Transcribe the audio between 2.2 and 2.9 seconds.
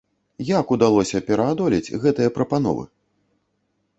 прапановы?